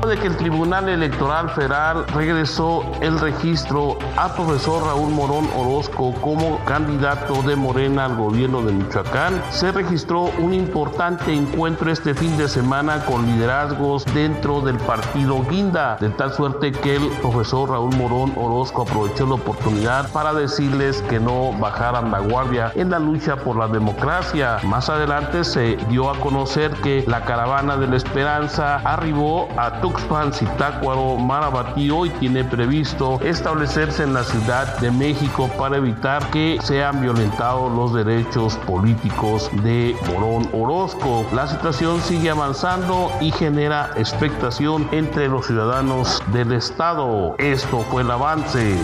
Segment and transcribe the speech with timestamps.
[0.06, 6.58] de que el Tribunal Electoral Federal regresó el registro a profesor Raúl Morón Orozco como
[6.64, 12.48] candidato de Morena al gobierno de Michoacán, se registró un importante encuentro este fin de
[12.48, 18.32] semana con liderazgos dentro del partido Guinda, de tal suerte que el profesor Raúl Morón
[18.36, 23.56] Orozco aprovechó la oportunidad para decirles que no bajaran la guardia en la lucha por
[23.56, 24.58] la democracia.
[24.62, 29.95] Más adelante se dio a conocer que la caravana de la esperanza arribó a Tuxtla
[29.96, 36.58] Tuxpan, Zitácuaro, Marabati hoy tiene previsto establecerse en la Ciudad de México para evitar que
[36.62, 41.24] sean violentados los derechos políticos de Morón Orozco.
[41.32, 47.34] La situación sigue avanzando y genera expectación entre los ciudadanos del Estado.
[47.38, 48.76] Esto fue el avance.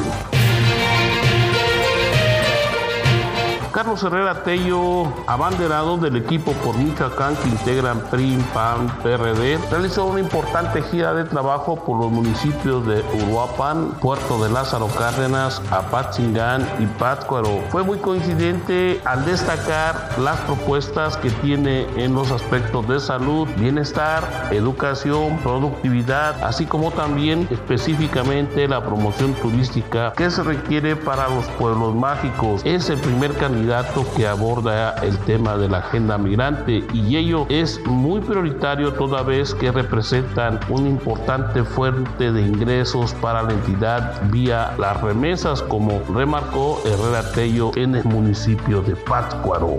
[3.82, 10.20] Carlos Herrera Tello, abanderado del equipo por Michoacán que integran PRI, PAN, PRD, realizó una
[10.20, 16.86] importante gira de trabajo por los municipios de Uruapan, Puerto de Lázaro Cárdenas, Apatzingán y
[16.86, 17.60] Pátzcuaro.
[17.70, 24.48] Fue muy coincidente al destacar las propuestas que tiene en los aspectos de salud, bienestar,
[24.52, 31.96] educación, productividad, así como también específicamente la promoción turística que se requiere para los pueblos
[31.96, 32.62] mágicos.
[32.64, 33.71] Es el primer candidato
[34.14, 39.54] que aborda el tema de la agenda migrante y ello es muy prioritario toda vez
[39.54, 46.82] que representan una importante fuente de ingresos para la entidad vía las remesas como remarcó
[46.84, 49.78] Herrera Tello en el municipio de Pátzcuaro.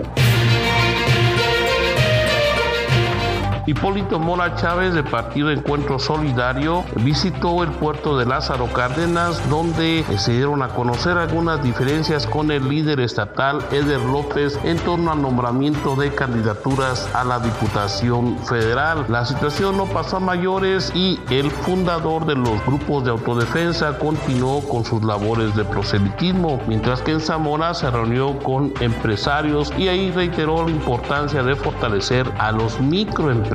[3.66, 10.32] Hipólito Mora Chávez de Partido Encuentro Solidario visitó el puerto de Lázaro Cárdenas donde se
[10.32, 15.96] dieron a conocer algunas diferencias con el líder estatal Eder López en torno al nombramiento
[15.96, 19.06] de candidaturas a la Diputación Federal.
[19.08, 24.60] La situación no pasó a mayores y el fundador de los grupos de autodefensa continuó
[24.68, 30.10] con sus labores de proselitismo, mientras que en Zamora se reunió con empresarios y ahí
[30.10, 33.53] reiteró la importancia de fortalecer a los microempresarios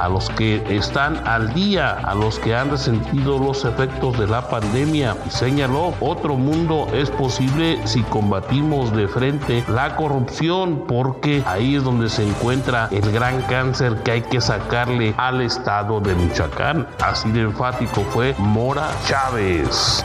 [0.00, 4.48] a los que están al día, a los que han resentido los efectos de la
[4.48, 5.16] pandemia.
[5.26, 11.84] Y señaló, otro mundo es posible si combatimos de frente la corrupción, porque ahí es
[11.84, 16.86] donde se encuentra el gran cáncer que hay que sacarle al estado de Michoacán.
[17.02, 20.04] Así de enfático fue Mora Chávez.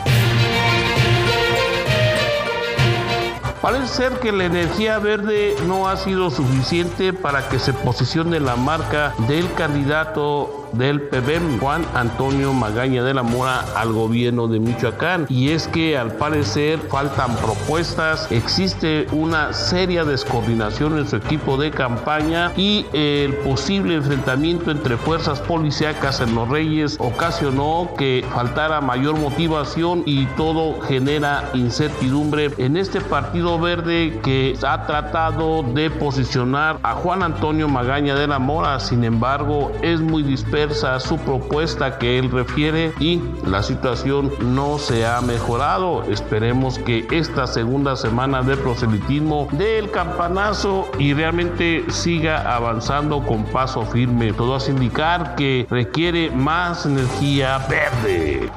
[3.68, 8.56] Parece ser que la energía verde no ha sido suficiente para que se posicione la
[8.56, 15.26] marca del candidato del PBM, Juan Antonio Magaña de la Mora, al gobierno de Michoacán.
[15.30, 21.72] Y es que al parecer faltan propuestas, existe una seria descoordinación en su equipo de
[21.72, 29.18] campaña y el posible enfrentamiento entre fuerzas policíacas en Los Reyes ocasionó que faltara mayor
[29.18, 36.94] motivación y todo genera incertidumbre en este partido verde que ha tratado de posicionar a
[36.94, 40.57] Juan Antonio Magaña de la Mora, sin embargo es muy disperso
[41.00, 46.04] su propuesta que él refiere y la situación no se ha mejorado.
[46.04, 53.44] Esperemos que esta segunda semana de proselitismo dé el campanazo y realmente siga avanzando con
[53.46, 54.34] paso firme.
[54.34, 58.50] Todo hace indicar que requiere más energía verde.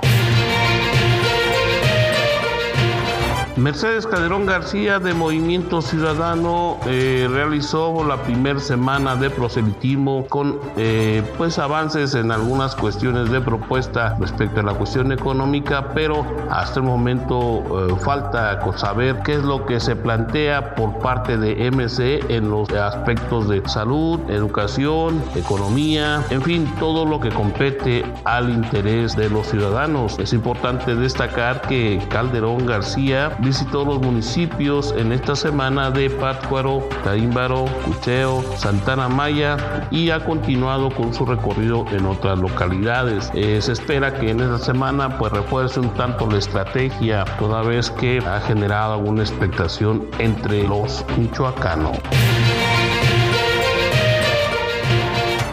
[3.61, 11.23] Mercedes Calderón García de Movimiento Ciudadano eh, realizó la primera semana de proselitismo con eh,
[11.37, 16.87] pues avances en algunas cuestiones de propuesta respecto a la cuestión económica, pero hasta el
[16.87, 22.49] momento eh, falta saber qué es lo que se plantea por parte de MC en
[22.49, 29.29] los aspectos de salud, educación, economía, en fin, todo lo que compete al interés de
[29.29, 30.19] los ciudadanos.
[30.19, 37.65] Es importante destacar que Calderón García visitó los municipios en esta semana de Pátzcuaro, Taímbaro,
[37.85, 43.29] Cucheo, Santana Maya y ha continuado con su recorrido en otras localidades.
[43.35, 47.91] Eh, se espera que en esta semana pues refuerce un tanto la estrategia, toda vez
[47.91, 51.99] que ha generado alguna expectación entre los michoacanos.